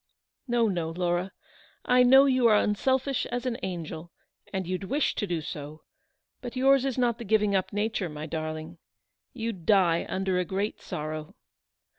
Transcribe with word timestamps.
No, 0.47 0.67
no, 0.67 0.89
Laura. 0.89 1.31
I 1.85 2.01
know 2.01 2.25
you 2.25 2.47
are 2.47 2.55
unselfish 2.57 3.27
as 3.27 3.45
an 3.45 3.59
angel, 3.61 4.11
and 4.51 4.65
you'd 4.65 4.85
wish 4.85 5.13
to 5.13 5.27
do 5.27 5.41
so; 5.41 5.83
but 6.41 6.55
yours 6.55 6.85
is 6.85 6.97
not 6.97 7.19
the 7.19 7.23
giving 7.23 7.55
up 7.55 7.71
nature, 7.71 8.09
my 8.09 8.25
darling. 8.25 8.79
You'd 9.31 9.67
die 9.67 10.07
under 10.09 10.39
a 10.39 10.43
great 10.43 10.81
sorrow." 10.81 11.35